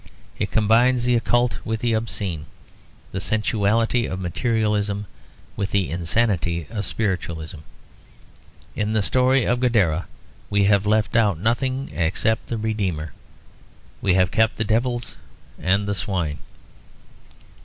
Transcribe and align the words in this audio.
It 0.39 0.49
combines 0.49 1.03
the 1.05 1.15
occult 1.15 1.59
with 1.63 1.81
the 1.81 1.93
obscene; 1.93 2.47
the 3.11 3.21
sensuality 3.21 4.07
of 4.07 4.19
materialism 4.19 5.05
with 5.55 5.69
the 5.69 5.91
insanity 5.91 6.65
of 6.71 6.87
spiritualism. 6.87 7.59
In 8.75 8.93
the 8.93 9.03
story 9.03 9.45
of 9.45 9.59
Gadara 9.59 10.07
we 10.49 10.63
have 10.63 10.87
left 10.87 11.15
out 11.15 11.37
nothing 11.37 11.91
except 11.93 12.47
the 12.47 12.57
Redeemer, 12.57 13.13
we 14.01 14.15
have 14.15 14.31
kept 14.31 14.55
the 14.57 14.63
devils 14.63 15.17
and 15.61 15.87
the 15.87 15.93
swine. 15.93 16.39